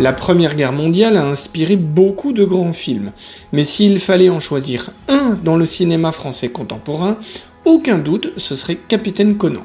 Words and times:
La 0.00 0.12
Première 0.12 0.54
Guerre 0.54 0.72
mondiale 0.72 1.16
a 1.16 1.26
inspiré 1.26 1.74
beaucoup 1.74 2.32
de 2.32 2.44
grands 2.44 2.72
films, 2.72 3.10
mais 3.52 3.64
s'il 3.64 3.98
fallait 3.98 4.28
en 4.28 4.38
choisir 4.38 4.92
un 5.08 5.36
dans 5.42 5.56
le 5.56 5.66
cinéma 5.66 6.12
français 6.12 6.50
contemporain, 6.50 7.16
aucun 7.64 7.98
doute 7.98 8.32
ce 8.36 8.54
serait 8.54 8.76
Capitaine 8.76 9.36
Conan. 9.36 9.64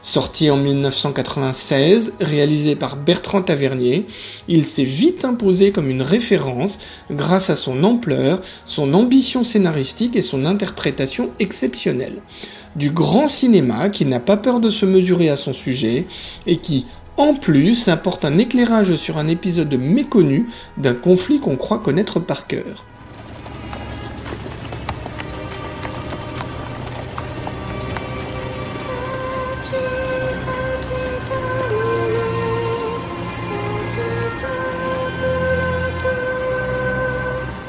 Sorti 0.00 0.50
en 0.50 0.56
1996, 0.56 2.14
réalisé 2.20 2.76
par 2.76 2.96
Bertrand 2.96 3.42
Tavernier, 3.42 4.06
il 4.48 4.64
s'est 4.64 4.84
vite 4.84 5.26
imposé 5.26 5.70
comme 5.70 5.90
une 5.90 6.02
référence 6.02 6.78
grâce 7.10 7.50
à 7.50 7.56
son 7.56 7.84
ampleur, 7.84 8.40
son 8.64 8.94
ambition 8.94 9.44
scénaristique 9.44 10.16
et 10.16 10.22
son 10.22 10.46
interprétation 10.46 11.28
exceptionnelle. 11.40 12.22
Du 12.74 12.90
grand 12.90 13.26
cinéma 13.26 13.90
qui 13.90 14.06
n'a 14.06 14.20
pas 14.20 14.36
peur 14.38 14.60
de 14.60 14.70
se 14.70 14.86
mesurer 14.86 15.28
à 15.28 15.36
son 15.36 15.52
sujet 15.52 16.06
et 16.46 16.56
qui, 16.56 16.86
en 17.16 17.34
plus, 17.34 17.88
apporte 17.88 18.24
un 18.24 18.38
éclairage 18.38 18.96
sur 18.96 19.18
un 19.18 19.28
épisode 19.28 19.74
méconnu 19.74 20.46
d'un 20.76 20.94
conflit 20.94 21.38
qu'on 21.38 21.56
croit 21.56 21.78
connaître 21.78 22.18
par 22.18 22.46
cœur. 22.46 22.84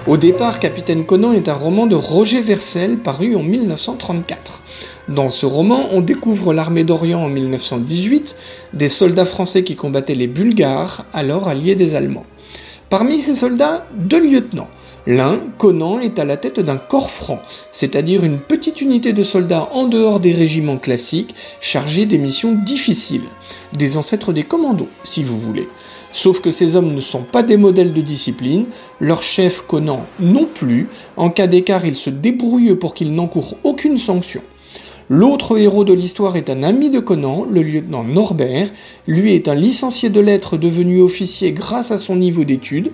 Au 0.07 0.17
départ, 0.17 0.59
Capitaine 0.59 1.03
Conan 1.03 1.33
est 1.33 1.49
un 1.49 1.55
roman 1.55 1.87
de 1.87 1.95
Roger 1.95 2.39
Versel 2.39 2.99
paru 2.99 3.35
en 3.35 3.41
1934. 3.41 4.61
Dans 5.09 5.31
ce 5.31 5.47
roman, 5.47 5.81
on 5.93 6.01
découvre 6.01 6.53
l'armée 6.53 6.83
d'Orient 6.83 7.23
en 7.23 7.29
1918, 7.29 8.35
des 8.73 8.89
soldats 8.89 9.25
français 9.25 9.63
qui 9.63 9.75
combattaient 9.75 10.13
les 10.13 10.27
Bulgares, 10.27 11.05
alors 11.11 11.47
alliés 11.47 11.73
des 11.73 11.95
Allemands. 11.95 12.27
Parmi 12.91 13.19
ces 13.19 13.35
soldats, 13.35 13.87
deux 13.95 14.23
lieutenants. 14.23 14.69
L'un, 15.07 15.39
Conan, 15.57 15.99
est 15.99 16.19
à 16.19 16.25
la 16.25 16.37
tête 16.37 16.59
d'un 16.59 16.77
corps 16.77 17.09
franc, 17.09 17.41
c'est-à-dire 17.71 18.23
une 18.23 18.37
petite 18.37 18.81
unité 18.81 19.11
de 19.11 19.23
soldats 19.23 19.69
en 19.73 19.87
dehors 19.87 20.19
des 20.19 20.33
régiments 20.33 20.77
classiques, 20.77 21.33
chargés 21.61 22.05
des 22.05 22.19
missions 22.19 22.51
difficiles, 22.51 23.25
des 23.73 23.97
ancêtres 23.97 24.33
des 24.33 24.43
commandos, 24.43 24.89
si 25.03 25.23
vous 25.23 25.39
voulez. 25.39 25.67
Sauf 26.15 26.39
que 26.39 26.51
ces 26.53 26.77
hommes 26.77 26.93
ne 26.93 27.01
sont 27.01 27.23
pas 27.23 27.43
des 27.43 27.57
modèles 27.57 27.91
de 27.91 27.99
discipline, 27.99 28.67
leur 29.01 29.21
chef 29.21 29.65
Conan 29.67 30.05
non 30.21 30.45
plus, 30.45 30.87
en 31.17 31.29
cas 31.29 31.45
d'écart 31.45 31.85
il 31.85 31.97
se 31.97 32.09
débrouille 32.09 32.73
pour 32.75 32.93
qu'il 32.93 33.13
n'encourt 33.13 33.57
aucune 33.65 33.97
sanction. 33.97 34.39
L'autre 35.09 35.57
héros 35.57 35.83
de 35.83 35.91
l'histoire 35.91 36.37
est 36.37 36.49
un 36.49 36.63
ami 36.63 36.89
de 36.89 37.01
Conan, 37.01 37.43
le 37.43 37.61
lieutenant 37.61 38.05
Norbert. 38.05 38.69
Lui 39.07 39.33
est 39.33 39.49
un 39.49 39.55
licencié 39.55 40.09
de 40.09 40.21
lettres 40.21 40.55
devenu 40.55 41.01
officier 41.01 41.51
grâce 41.51 41.91
à 41.91 41.97
son 41.97 42.15
niveau 42.15 42.45
d'études. 42.45 42.93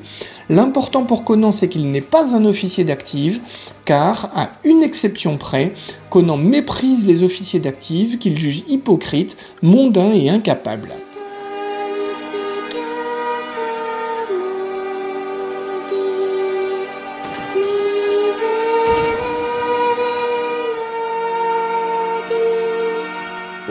L'important 0.50 1.03
pour 1.03 1.24
Conan, 1.24 1.51
c'est 1.51 1.69
qu'il 1.69 1.91
n'est 1.91 2.01
pas 2.01 2.35
un 2.35 2.44
officier 2.45 2.85
d'active, 2.85 3.40
car, 3.85 4.31
à 4.35 4.50
une 4.63 4.81
exception 4.81 5.38
près, 5.38 5.74
Conan 6.09 6.38
méprise 6.38 7.06
les 7.06 7.22
officiers 7.22 7.59
d'active 7.59 8.18
qu'il 8.18 8.35
juge 8.35 8.63
hypocrites, 8.68 9.38
mondains 9.62 10.12
et 10.12 10.28
incapables. 10.28 10.95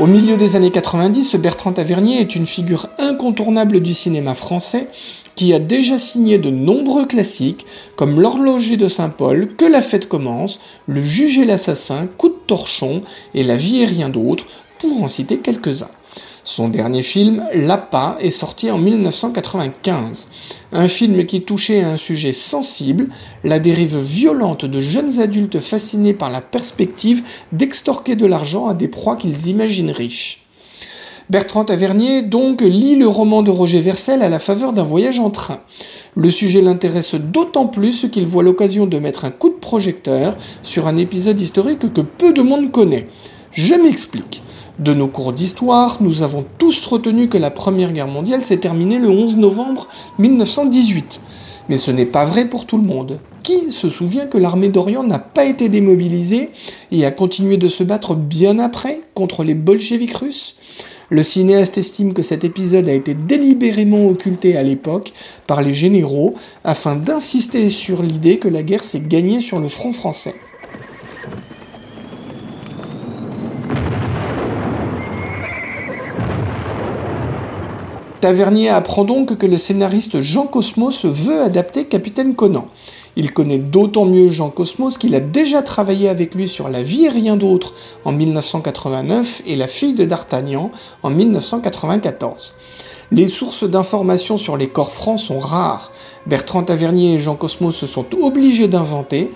Au 0.00 0.06
milieu 0.06 0.38
des 0.38 0.56
années 0.56 0.70
90, 0.70 1.34
Bertrand 1.34 1.72
Tavernier 1.72 2.22
est 2.22 2.34
une 2.34 2.46
figure 2.46 2.88
incontournable 2.96 3.80
du 3.80 3.92
cinéma 3.92 4.34
français 4.34 4.88
qui 5.34 5.52
a 5.52 5.58
déjà 5.58 5.98
signé 5.98 6.38
de 6.38 6.48
nombreux 6.48 7.04
classiques 7.04 7.66
comme 7.96 8.18
L'horloger 8.18 8.78
de 8.78 8.88
Saint-Paul, 8.88 9.54
Que 9.58 9.66
la 9.66 9.82
fête 9.82 10.08
commence, 10.08 10.58
Le 10.86 11.04
juge 11.04 11.36
et 11.36 11.44
l'assassin, 11.44 12.08
Coup 12.16 12.30
de 12.30 12.38
torchon 12.46 13.02
et 13.34 13.44
La 13.44 13.58
vie 13.58 13.82
et 13.82 13.84
rien 13.84 14.08
d'autre, 14.08 14.46
pour 14.78 15.02
en 15.02 15.08
citer 15.08 15.36
quelques-uns. 15.36 15.90
Son 16.52 16.68
dernier 16.68 17.04
film, 17.04 17.44
L'Appât, 17.54 18.16
est 18.18 18.30
sorti 18.30 18.72
en 18.72 18.78
1995. 18.78 20.26
Un 20.72 20.88
film 20.88 21.24
qui 21.24 21.42
touchait 21.42 21.84
à 21.84 21.90
un 21.90 21.96
sujet 21.96 22.32
sensible, 22.32 23.06
la 23.44 23.60
dérive 23.60 23.96
violente 23.96 24.64
de 24.64 24.80
jeunes 24.80 25.20
adultes 25.20 25.60
fascinés 25.60 26.12
par 26.12 26.28
la 26.28 26.40
perspective 26.40 27.22
d'extorquer 27.52 28.16
de 28.16 28.26
l'argent 28.26 28.66
à 28.66 28.74
des 28.74 28.88
proies 28.88 29.14
qu'ils 29.14 29.46
imaginent 29.46 29.92
riches. 29.92 30.44
Bertrand 31.28 31.64
Tavernier 31.64 32.22
donc 32.22 32.62
lit 32.62 32.96
le 32.96 33.06
roman 33.06 33.44
de 33.44 33.52
Roger 33.52 33.80
Versel 33.80 34.20
à 34.20 34.28
la 34.28 34.40
faveur 34.40 34.72
d'un 34.72 34.82
voyage 34.82 35.20
en 35.20 35.30
train. 35.30 35.60
Le 36.16 36.30
sujet 36.30 36.62
l'intéresse 36.62 37.14
d'autant 37.14 37.68
plus 37.68 38.08
qu'il 38.10 38.26
voit 38.26 38.42
l'occasion 38.42 38.86
de 38.86 38.98
mettre 38.98 39.24
un 39.24 39.30
coup 39.30 39.50
de 39.50 39.54
projecteur 39.54 40.36
sur 40.64 40.88
un 40.88 40.96
épisode 40.96 41.38
historique 41.38 41.92
que 41.94 42.00
peu 42.00 42.32
de 42.32 42.42
monde 42.42 42.72
connaît. 42.72 43.06
Je 43.52 43.74
m'explique. 43.74 44.42
De 44.80 44.94
nos 44.94 45.08
cours 45.08 45.34
d'histoire, 45.34 45.98
nous 46.00 46.22
avons 46.22 46.42
tous 46.56 46.86
retenu 46.86 47.28
que 47.28 47.36
la 47.36 47.50
Première 47.50 47.92
Guerre 47.92 48.08
mondiale 48.08 48.40
s'est 48.40 48.56
terminée 48.56 48.98
le 48.98 49.10
11 49.10 49.36
novembre 49.36 49.86
1918. 50.18 51.20
Mais 51.68 51.76
ce 51.76 51.90
n'est 51.90 52.06
pas 52.06 52.24
vrai 52.24 52.46
pour 52.46 52.64
tout 52.64 52.78
le 52.78 52.84
monde. 52.84 53.20
Qui 53.42 53.72
se 53.72 53.90
souvient 53.90 54.26
que 54.26 54.38
l'armée 54.38 54.70
d'Orient 54.70 55.02
n'a 55.02 55.18
pas 55.18 55.44
été 55.44 55.68
démobilisée 55.68 56.48
et 56.92 57.04
a 57.04 57.10
continué 57.10 57.58
de 57.58 57.68
se 57.68 57.84
battre 57.84 58.14
bien 58.14 58.58
après 58.58 59.02
contre 59.12 59.44
les 59.44 59.52
bolcheviks 59.52 60.16
russes? 60.16 60.56
Le 61.10 61.22
cinéaste 61.22 61.76
estime 61.76 62.14
que 62.14 62.22
cet 62.22 62.44
épisode 62.44 62.88
a 62.88 62.94
été 62.94 63.12
délibérément 63.12 64.06
occulté 64.06 64.56
à 64.56 64.62
l'époque 64.62 65.12
par 65.46 65.60
les 65.60 65.74
généraux 65.74 66.34
afin 66.64 66.96
d'insister 66.96 67.68
sur 67.68 68.02
l'idée 68.02 68.38
que 68.38 68.48
la 68.48 68.62
guerre 68.62 68.84
s'est 68.84 69.04
gagnée 69.06 69.42
sur 69.42 69.60
le 69.60 69.68
front 69.68 69.92
français. 69.92 70.36
Tavernier 78.20 78.68
apprend 78.68 79.04
donc 79.04 79.38
que 79.38 79.46
le 79.46 79.56
scénariste 79.56 80.20
Jean 80.20 80.46
Cosmos 80.46 81.06
veut 81.06 81.40
adapter 81.40 81.86
Capitaine 81.86 82.34
Conan. 82.34 82.66
Il 83.16 83.32
connaît 83.32 83.58
d'autant 83.58 84.04
mieux 84.04 84.28
Jean 84.28 84.50
Cosmos 84.50 84.98
qu'il 84.98 85.14
a 85.14 85.20
déjà 85.20 85.62
travaillé 85.62 86.06
avec 86.10 86.34
lui 86.34 86.46
sur 86.46 86.68
La 86.68 86.82
vie 86.82 87.06
et 87.06 87.08
rien 87.08 87.36
d'autre 87.36 87.72
en 88.04 88.12
1989 88.12 89.42
et 89.46 89.56
La 89.56 89.66
fille 89.66 89.94
de 89.94 90.04
D'Artagnan 90.04 90.70
en 91.02 91.08
1994. 91.08 92.56
Les 93.10 93.26
sources 93.26 93.64
d'informations 93.64 94.36
sur 94.36 94.58
les 94.58 94.68
corps 94.68 94.92
francs 94.92 95.18
sont 95.18 95.40
rares. 95.40 95.90
Bertrand 96.26 96.62
Tavernier 96.62 97.14
et 97.14 97.18
Jean 97.18 97.36
Cosmos 97.36 97.74
se 97.74 97.86
sont 97.86 98.04
obligés 98.20 98.68
d'inventer. 98.68 99.30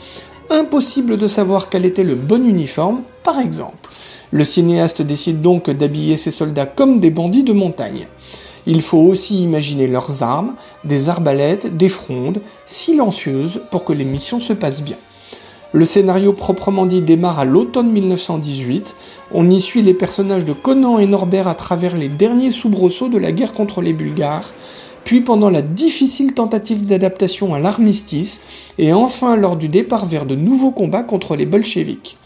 Impossible 0.51 1.17
de 1.17 1.27
savoir 1.27 1.71
quel 1.71 1.87
était 1.87 2.05
le 2.05 2.17
bon 2.17 2.47
uniforme, 2.47 3.01
par 3.23 3.41
exemple. 3.41 3.89
Le 4.31 4.45
cinéaste 4.45 5.01
décide 5.01 5.41
donc 5.41 5.71
d'habiller 5.71 6.19
ses 6.19 6.31
soldats 6.31 6.67
comme 6.67 7.01
des 7.01 7.11
bandits 7.11 7.45
de 7.45 7.55
montagne. 7.55 8.07
Il 8.67 8.81
faut 8.81 8.99
aussi 8.99 9.43
imaginer 9.43 9.87
leurs 9.87 10.23
armes, 10.23 10.55
des 10.85 11.09
arbalètes, 11.09 11.77
des 11.77 11.89
frondes, 11.89 12.41
silencieuses 12.65 13.63
pour 13.71 13.85
que 13.85 13.93
les 13.93 14.05
missions 14.05 14.41
se 14.41 14.53
passent 14.53 14.83
bien. 14.83 14.97
Le 15.73 15.87
scénario 15.87 16.33
proprement 16.33 16.87
dit 16.87 17.03
démarre 17.03 17.41
à 17.41 17.45
l'automne 17.45 17.91
1918. 17.91 18.95
On 19.33 19.51
y 19.51 19.61
suit 19.61 19.83
les 19.83 19.93
personnages 19.93 20.45
de 20.45 20.53
Conan 20.53 20.99
et 20.99 21.07
Norbert 21.07 21.49
à 21.49 21.55
travers 21.55 21.97
les 21.97 22.09
derniers 22.09 22.53
soubresauts 22.53 23.09
de 23.09 23.19
la 23.19 23.33
guerre 23.33 23.53
contre 23.53 23.81
les 23.81 23.93
Bulgares, 23.93 24.55
puis 25.03 25.21
pendant 25.21 25.51
la 25.51 25.63
difficile 25.63 26.33
tentative 26.33 26.87
d'adaptation 26.87 27.55
à 27.55 27.59
l'armistice, 27.59 28.43
et 28.79 28.93
enfin 28.93 29.37
lors 29.37 29.57
du 29.57 29.69
départ 29.69 30.07
vers 30.07 30.27
de 30.27 30.37
nouveaux 30.37 30.71
combats 30.71 31.03
contre 31.03 31.35
les 31.35 31.45
bolcheviks. 31.45 32.17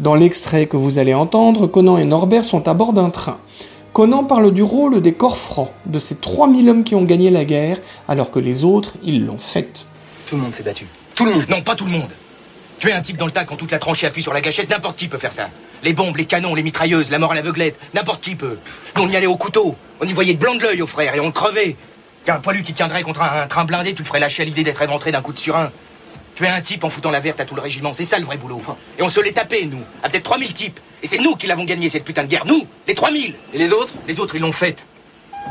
Dans 0.00 0.16
l'extrait 0.16 0.66
que 0.66 0.76
vous 0.76 0.98
allez 0.98 1.14
entendre, 1.14 1.68
Conan 1.68 1.96
et 1.96 2.04
Norbert 2.04 2.42
sont 2.42 2.66
à 2.66 2.74
bord 2.74 2.92
d'un 2.92 3.10
train. 3.10 3.38
Conan 4.00 4.24
parle 4.24 4.50
du 4.50 4.62
rôle 4.62 5.02
des 5.02 5.12
corps 5.12 5.36
francs, 5.36 5.70
de 5.84 5.98
ces 5.98 6.16
3000 6.16 6.70
hommes 6.70 6.84
qui 6.84 6.94
ont 6.94 7.02
gagné 7.02 7.28
la 7.28 7.44
guerre, 7.44 7.76
alors 8.08 8.30
que 8.30 8.38
les 8.38 8.64
autres, 8.64 8.94
ils 9.02 9.26
l'ont 9.26 9.36
faite. 9.36 9.88
Tout 10.26 10.36
le 10.36 10.40
monde 10.40 10.54
s'est 10.54 10.62
battu. 10.62 10.86
Tout 11.14 11.26
le 11.26 11.32
monde. 11.32 11.44
Non, 11.50 11.60
pas 11.60 11.74
tout 11.74 11.84
le 11.84 11.90
monde. 11.90 12.08
Tuer 12.78 12.94
un 12.94 13.02
type 13.02 13.18
dans 13.18 13.26
le 13.26 13.30
tas 13.30 13.44
quand 13.44 13.56
toute 13.56 13.72
la 13.72 13.78
tranchée 13.78 14.06
appuie 14.06 14.22
sur 14.22 14.32
la 14.32 14.40
gâchette, 14.40 14.70
n'importe 14.70 14.96
qui 14.96 15.06
peut 15.06 15.18
faire 15.18 15.34
ça. 15.34 15.50
Les 15.84 15.92
bombes, 15.92 16.16
les 16.16 16.24
canons, 16.24 16.54
les 16.54 16.62
mitrailleuses, 16.62 17.10
la 17.10 17.18
mort 17.18 17.32
à 17.32 17.34
l'aveuglette, 17.34 17.78
n'importe 17.92 18.24
qui 18.24 18.36
peut. 18.36 18.56
Nous, 18.96 19.02
on 19.02 19.08
y 19.10 19.16
allait 19.16 19.26
au 19.26 19.36
couteau. 19.36 19.76
On 20.00 20.06
y 20.06 20.14
voyait 20.14 20.32
le 20.32 20.38
blanc 20.38 20.54
de 20.54 20.62
l'œil 20.62 20.80
au 20.80 20.86
frère 20.86 21.14
et 21.14 21.20
on 21.20 21.30
crevait. 21.30 21.76
Tiens, 22.24 22.36
un 22.36 22.40
poilu 22.40 22.62
qui 22.62 22.72
tiendrait 22.72 23.02
contre 23.02 23.20
un, 23.20 23.46
train 23.48 23.66
blindé, 23.66 23.92
tu 23.92 24.00
le 24.00 24.06
ferais 24.06 24.20
lâcher 24.20 24.44
à 24.44 24.46
l'idée 24.46 24.64
d'être 24.64 24.80
éventré 24.80 25.12
d'un 25.12 25.20
coup 25.20 25.34
de 25.34 25.38
surin. 25.38 25.70
Tuer 26.34 26.48
un 26.48 26.60
type 26.60 26.84
en 26.84 26.90
foutant 26.90 27.10
la 27.10 27.20
verte 27.20 27.40
à 27.40 27.44
tout 27.44 27.54
le 27.54 27.60
régiment, 27.60 27.92
c'est 27.94 28.04
ça 28.04 28.18
le 28.18 28.24
vrai 28.24 28.36
boulot. 28.36 28.62
Et 28.98 29.02
on 29.02 29.08
se 29.08 29.20
l'est 29.20 29.32
tapé, 29.32 29.66
nous, 29.66 29.82
à 30.02 30.08
peut-être 30.08 30.24
3000 30.24 30.54
types. 30.54 30.80
Et 31.02 31.06
c'est 31.06 31.18
nous 31.18 31.36
qui 31.36 31.46
l'avons 31.46 31.64
gagné, 31.64 31.88
cette 31.88 32.04
putain 32.04 32.22
de 32.22 32.28
guerre. 32.28 32.46
Nous, 32.46 32.66
les 32.86 32.94
3000 32.94 33.34
Et 33.54 33.58
les 33.58 33.72
autres 33.72 33.92
Les 34.06 34.18
autres, 34.20 34.34
ils 34.34 34.40
l'ont 34.40 34.52
faite. 34.52 34.78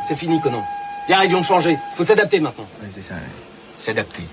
C'est 0.07 0.15
fini, 0.17 0.39
Conan. 0.41 0.63
Les 1.07 1.15
règles 1.15 1.35
ont 1.35 1.43
changé. 1.43 1.77
Faut 1.95 2.05
s'adapter 2.05 2.39
maintenant. 2.39 2.67
Oui, 2.81 2.87
c'est 2.91 3.01
ça. 3.01 3.15
S'adapter. 3.77 4.23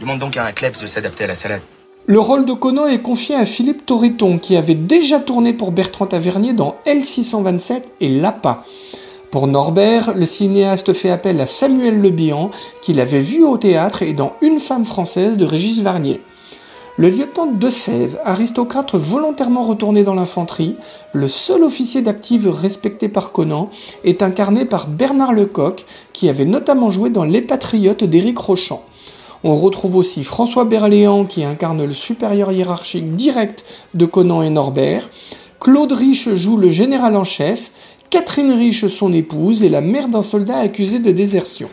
Demande 0.00 0.18
donc 0.18 0.36
à 0.36 0.44
un 0.44 0.52
klebs 0.52 0.80
de 0.80 0.86
s'adapter 0.86 1.24
à 1.24 1.28
la 1.28 1.36
salade. 1.36 1.62
Le 2.06 2.18
rôle 2.18 2.44
de 2.44 2.52
Conan 2.52 2.86
est 2.86 3.00
confié 3.00 3.36
à 3.36 3.44
Philippe 3.44 3.86
Torreton, 3.86 4.38
qui 4.38 4.56
avait 4.56 4.74
déjà 4.74 5.20
tourné 5.20 5.52
pour 5.52 5.70
Bertrand 5.70 6.06
Tavernier 6.06 6.52
dans 6.52 6.76
L627 6.86 7.82
et 8.00 8.08
Lapa. 8.08 8.64
Pour 9.32 9.46
Norbert, 9.46 10.12
le 10.14 10.26
cinéaste 10.26 10.92
fait 10.92 11.08
appel 11.08 11.40
à 11.40 11.46
Samuel 11.46 12.02
Le 12.02 12.10
Bihan, 12.10 12.50
qu'il 12.82 13.00
avait 13.00 13.22
vu 13.22 13.42
au 13.46 13.56
théâtre 13.56 14.02
et 14.02 14.12
dans 14.12 14.34
Une 14.42 14.60
femme 14.60 14.84
française 14.84 15.38
de 15.38 15.46
Régis 15.46 15.80
Varnier. 15.80 16.20
Le 16.98 17.08
lieutenant 17.08 17.46
de 17.46 17.70
Sèvres, 17.70 18.18
aristocrate 18.24 18.94
volontairement 18.94 19.62
retourné 19.62 20.04
dans 20.04 20.12
l'infanterie, 20.12 20.76
le 21.14 21.28
seul 21.28 21.64
officier 21.64 22.02
d'active 22.02 22.46
respecté 22.46 23.08
par 23.08 23.32
Conan, 23.32 23.70
est 24.04 24.20
incarné 24.20 24.66
par 24.66 24.86
Bernard 24.86 25.32
Lecoq, 25.32 25.86
qui 26.12 26.28
avait 26.28 26.44
notamment 26.44 26.90
joué 26.90 27.08
dans 27.08 27.24
Les 27.24 27.40
Patriotes 27.40 28.04
d'Éric 28.04 28.36
Rochant. 28.36 28.84
On 29.44 29.56
retrouve 29.56 29.96
aussi 29.96 30.24
François 30.24 30.66
Berléand 30.66 31.24
qui 31.24 31.42
incarne 31.42 31.84
le 31.86 31.94
supérieur 31.94 32.52
hiérarchique 32.52 33.14
direct 33.14 33.64
de 33.94 34.04
Conan 34.04 34.42
et 34.42 34.50
Norbert. 34.50 35.08
Claude 35.62 35.92
Rich 35.92 36.34
joue 36.34 36.56
le 36.56 36.70
général 36.70 37.16
en 37.16 37.22
chef. 37.22 37.70
Catherine 38.10 38.50
Rich 38.50 38.88
son 38.88 39.12
épouse 39.12 39.62
et 39.62 39.68
la 39.68 39.80
mère 39.80 40.08
d'un 40.08 40.20
soldat 40.20 40.56
accusé 40.56 40.98
de 40.98 41.12
désertion. 41.12 41.68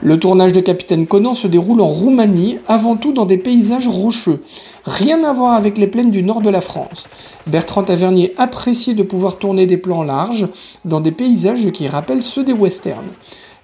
Le 0.00 0.18
tournage 0.18 0.54
de 0.54 0.60
Capitaine 0.60 1.06
Conan 1.06 1.34
se 1.34 1.46
déroule 1.46 1.82
en 1.82 1.86
Roumanie, 1.86 2.58
avant 2.66 2.96
tout 2.96 3.12
dans 3.12 3.26
des 3.26 3.36
paysages 3.36 3.86
rocheux. 3.86 4.42
Rien 4.86 5.22
à 5.24 5.34
voir 5.34 5.52
avec 5.52 5.76
les 5.76 5.86
plaines 5.86 6.10
du 6.10 6.22
nord 6.22 6.40
de 6.40 6.48
la 6.48 6.62
France. 6.62 7.10
Bertrand 7.46 7.82
Tavernier 7.82 8.32
apprécie 8.38 8.94
de 8.94 9.02
pouvoir 9.02 9.36
tourner 9.36 9.66
des 9.66 9.76
plans 9.76 10.04
larges 10.04 10.48
dans 10.86 11.02
des 11.02 11.12
paysages 11.12 11.70
qui 11.70 11.86
rappellent 11.86 12.22
ceux 12.22 12.44
des 12.44 12.54
westerns. 12.54 13.12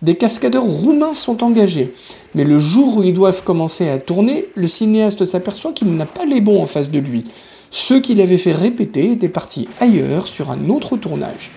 Des 0.01 0.15
cascadeurs 0.15 0.65
roumains 0.65 1.15
sont 1.15 1.43
engagés, 1.43 1.93
mais 2.37 2.45
le 2.45 2.61
jour 2.61 2.99
où 2.99 3.03
ils 3.03 3.15
doivent 3.15 3.43
commencer 3.43 3.89
à 3.89 3.99
tourner, 3.99 4.47
le 4.55 4.69
cinéaste 4.69 5.25
s'aperçoit 5.25 5.73
qu'il 5.73 5.93
n'a 5.95 6.07
pas 6.07 6.25
les 6.25 6.41
bons 6.41 6.63
en 6.63 6.67
face 6.67 6.91
de 6.91 7.01
lui. 7.01 7.25
Ceux 7.71 8.01
qu'il 8.01 8.21
avait 8.21 8.39
fait 8.39 8.53
répéter 8.53 9.11
étaient 9.11 9.29
partis 9.29 9.69
ailleurs 9.81 10.29
sur 10.29 10.53
un 10.53 10.69
autre 10.69 10.97
tournage. 10.97 11.51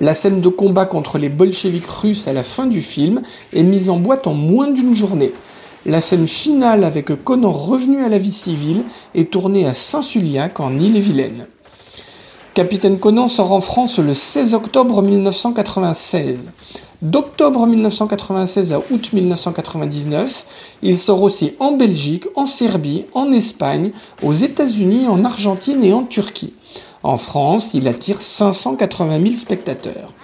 La 0.00 0.14
scène 0.14 0.40
de 0.40 0.48
combat 0.48 0.86
contre 0.86 1.18
les 1.18 1.28
bolcheviks 1.28 1.86
russes 1.86 2.26
à 2.28 2.32
la 2.32 2.42
fin 2.42 2.66
du 2.66 2.80
film 2.80 3.20
est 3.52 3.62
mise 3.62 3.90
en 3.90 3.98
boîte 3.98 4.26
en 4.26 4.34
moins 4.34 4.68
d'une 4.68 4.94
journée. 4.94 5.32
La 5.84 6.00
scène 6.00 6.26
finale 6.26 6.82
avec 6.82 7.24
Conan 7.24 7.52
revenu 7.52 8.02
à 8.02 8.08
la 8.08 8.16
vie 8.16 8.32
civile 8.32 8.84
est 9.14 9.30
tournée 9.30 9.66
à 9.66 9.74
Saint-Suliac 9.74 10.60
en 10.60 10.80
Ille-et-Vilaine. 10.80 11.46
Capitaine 12.54 12.98
Conan 12.98 13.28
sort 13.28 13.52
en 13.52 13.60
France 13.60 13.98
le 13.98 14.14
16 14.14 14.54
octobre 14.54 15.02
1996. 15.02 16.52
D'octobre 17.04 17.66
1996 17.66 18.72
à 18.72 18.78
août 18.78 19.10
1999, 19.12 20.46
il 20.80 20.98
sort 20.98 21.20
aussi 21.20 21.52
en 21.60 21.72
Belgique, 21.72 22.24
en 22.34 22.46
Serbie, 22.46 23.04
en 23.12 23.30
Espagne, 23.30 23.90
aux 24.22 24.32
États-Unis, 24.32 25.06
en 25.06 25.22
Argentine 25.22 25.84
et 25.84 25.92
en 25.92 26.04
Turquie. 26.04 26.54
En 27.02 27.18
France, 27.18 27.72
il 27.74 27.88
attire 27.88 28.18
580 28.18 29.20
000 29.22 29.34
spectateurs. 29.34 30.14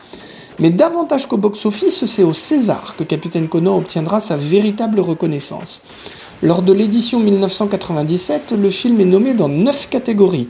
Mais 0.59 0.71
davantage 0.71 1.27
qu'au 1.27 1.37
box-office, 1.37 2.07
c'est 2.07 2.25
au 2.25 2.33
César 2.33 2.95
que 2.97 3.05
Capitaine 3.05 3.49
Conan 3.51 3.77
obtiendra 3.77 4.19
sa 4.21 4.39
véritable 4.39 5.01
reconnaissance. 5.01 5.83
Lors 6.43 6.63
de 6.63 6.73
l'édition 6.73 7.21
1997, 7.21 8.53
le 8.53 8.71
film 8.71 8.99
est 9.03 9.05
nommé 9.05 9.35
dans 9.35 9.51
9 9.51 9.91
catégories. 9.91 10.49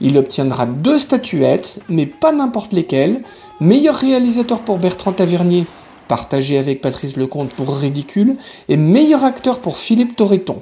Il 0.00 0.16
obtiendra 0.18 0.66
deux 0.66 0.98
statuettes, 0.98 1.80
mais 1.88 2.06
pas 2.06 2.32
n'importe 2.32 2.72
lesquelles. 2.72 3.22
Meilleur 3.60 3.94
réalisateur 3.94 4.60
pour 4.60 4.76
Bertrand 4.76 5.12
Tavernier, 5.12 5.64
partagé 6.08 6.58
avec 6.58 6.82
Patrice 6.82 7.16
Lecomte 7.16 7.54
pour 7.54 7.74
Ridicule, 7.74 8.36
et 8.68 8.76
meilleur 8.76 9.24
acteur 9.24 9.60
pour 9.60 9.78
Philippe 9.78 10.14
Torreton. 10.14 10.60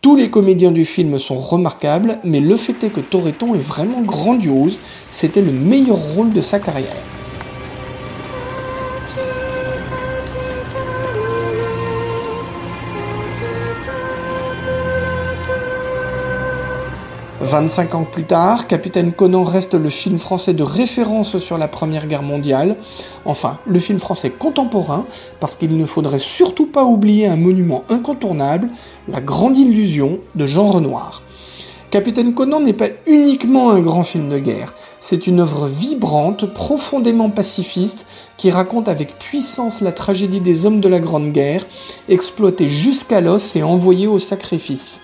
Tous 0.00 0.16
les 0.16 0.30
comédiens 0.30 0.70
du 0.70 0.86
film 0.86 1.18
sont 1.18 1.36
remarquables, 1.36 2.18
mais 2.24 2.40
le 2.40 2.56
fait 2.56 2.82
est 2.82 2.88
que 2.88 3.00
Torreton 3.00 3.54
est 3.54 3.58
vraiment 3.58 4.00
grandiose, 4.00 4.80
c'était 5.10 5.42
le 5.42 5.52
meilleur 5.52 5.98
rôle 5.98 6.32
de 6.32 6.40
sa 6.40 6.58
carrière. 6.58 6.96
25 17.40 17.94
ans 17.94 18.04
plus 18.04 18.24
tard, 18.24 18.66
Capitaine 18.66 19.12
Conan 19.12 19.44
reste 19.44 19.72
le 19.72 19.88
film 19.88 20.18
français 20.18 20.52
de 20.52 20.62
référence 20.62 21.38
sur 21.38 21.56
la 21.56 21.68
Première 21.68 22.06
Guerre 22.06 22.22
mondiale. 22.22 22.76
Enfin, 23.24 23.58
le 23.66 23.78
film 23.78 23.98
français 23.98 24.28
contemporain, 24.28 25.06
parce 25.40 25.56
qu'il 25.56 25.74
ne 25.74 25.86
faudrait 25.86 26.18
surtout 26.18 26.66
pas 26.66 26.84
oublier 26.84 27.28
un 27.28 27.36
monument 27.36 27.84
incontournable, 27.88 28.68
La 29.08 29.22
Grande 29.22 29.56
Illusion 29.56 30.18
de 30.34 30.46
Jean 30.46 30.70
Renoir. 30.70 31.22
Capitaine 31.90 32.34
Conan 32.34 32.60
n'est 32.60 32.74
pas 32.74 32.90
uniquement 33.06 33.70
un 33.70 33.80
grand 33.80 34.04
film 34.04 34.28
de 34.28 34.38
guerre, 34.38 34.74
c'est 35.00 35.26
une 35.26 35.40
œuvre 35.40 35.66
vibrante, 35.66 36.52
profondément 36.52 37.30
pacifiste, 37.30 38.04
qui 38.36 38.50
raconte 38.50 38.86
avec 38.86 39.18
puissance 39.18 39.80
la 39.80 39.92
tragédie 39.92 40.40
des 40.40 40.66
hommes 40.66 40.80
de 40.80 40.88
la 40.88 41.00
Grande 41.00 41.32
Guerre, 41.32 41.66
exploités 42.10 42.68
jusqu'à 42.68 43.22
l'os 43.22 43.56
et 43.56 43.62
envoyés 43.62 44.06
au 44.06 44.18
sacrifice. 44.18 45.02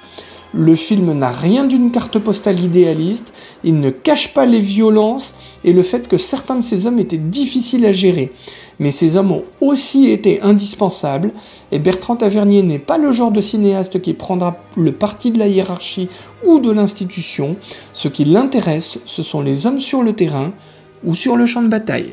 Le 0.52 0.75
film 0.75 1.12
n'a 1.12 1.31
rien 1.31 1.64
d'une 1.64 1.90
carte 1.90 2.19
postale 2.19 2.58
idéaliste, 2.60 3.34
il 3.64 3.81
ne 3.81 3.90
cache 3.90 4.32
pas 4.32 4.46
les 4.46 4.60
violences 4.60 5.34
et 5.64 5.72
le 5.72 5.82
fait 5.82 6.08
que 6.08 6.19
certains 6.19 6.56
de 6.56 6.62
ces 6.62 6.87
hommes 6.87 6.98
étaient 6.98 7.16
difficiles 7.16 7.84
à 7.84 7.93
gérer. 7.93 8.32
Mais 8.78 8.93
ces 8.93 9.16
hommes 9.16 9.32
ont 9.32 9.44
aussi 9.60 10.10
été 10.10 10.43
indispensables, 10.43 11.32
et 11.72 11.78
Bertrand 11.78 12.16
Tavernier 12.16 12.62
n'est 12.62 12.78
pas 12.78 12.99
le 12.99 13.11
genre 13.11 13.32
de 13.32 13.40
cinéaste 13.40 14.02
qui 14.02 14.12
prendra 14.12 14.59
le 14.76 14.92
parti 14.92 15.30
de 15.30 15.38
la 15.38 15.49
hiérarchie 15.49 16.09
ou 16.44 16.59
de 16.59 16.71
l'institution. 16.71 17.56
Ce 17.92 18.09
qui 18.09 18.25
l'intéresse, 18.25 18.99
ce 19.06 19.23
sont 19.23 19.40
les 19.40 19.66
hommes 19.66 19.80
sur 19.80 20.02
le 20.02 20.12
terrain 20.12 20.52
ou 21.04 21.14
sur 21.14 21.37
le 21.37 21.47
champ 21.47 21.62
de 21.62 21.68
bataille. 21.68 22.12